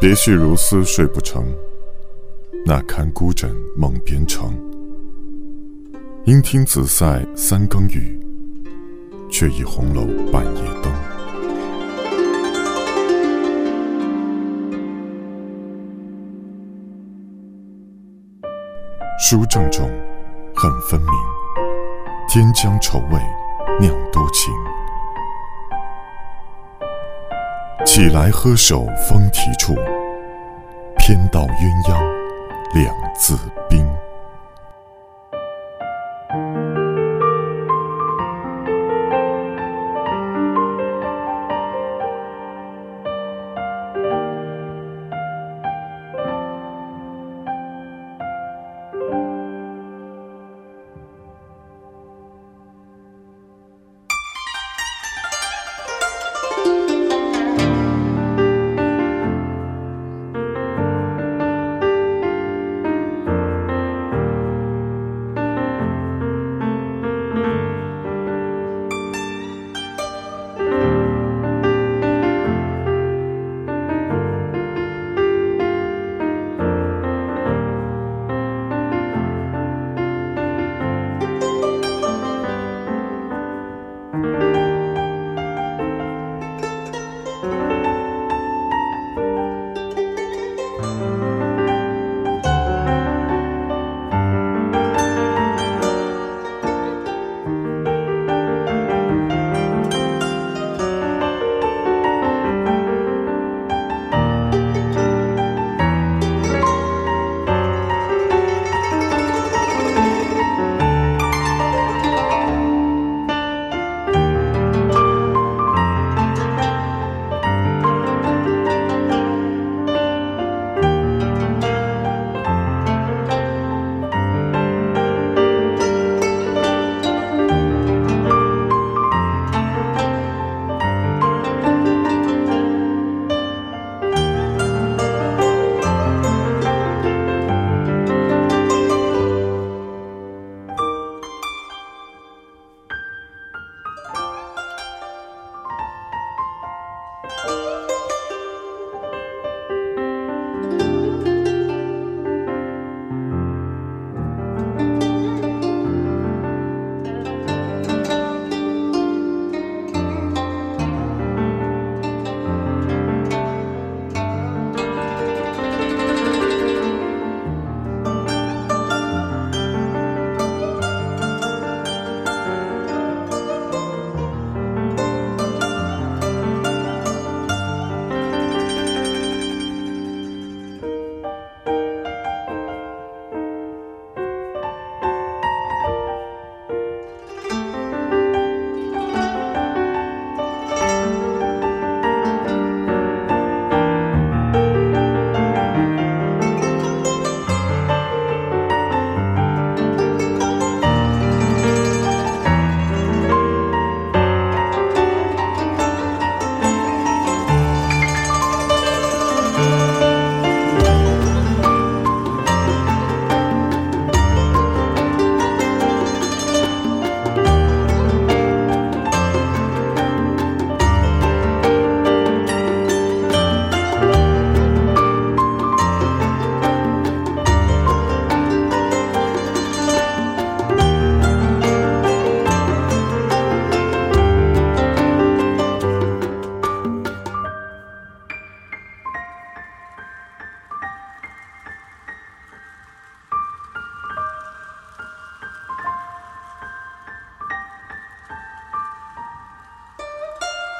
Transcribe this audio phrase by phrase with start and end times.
[0.00, 1.44] 别绪如丝睡不成，
[2.64, 4.56] 那堪孤枕梦边城。
[6.24, 8.16] 应听子塞三更雨，
[9.28, 10.92] 却忆红楼半夜灯。
[19.18, 19.90] 书正中，
[20.54, 21.10] 恨分明，
[22.28, 23.20] 天将愁味
[23.80, 24.54] 酿多情。
[27.86, 29.74] 起来喝手风啼处，
[30.98, 31.98] 偏道鸳鸯
[32.74, 33.38] 两字
[33.70, 33.87] 冰。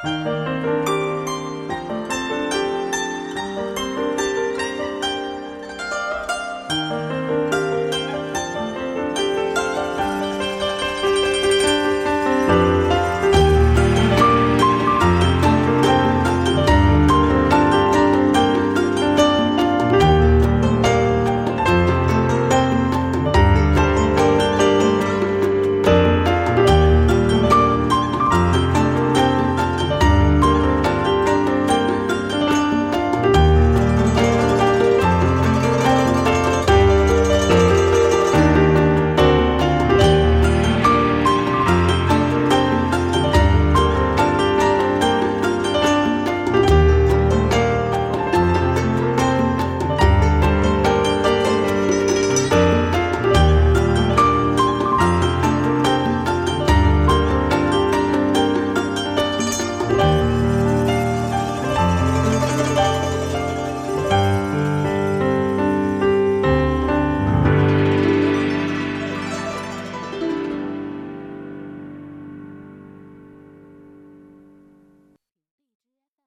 [0.04, 0.47] Música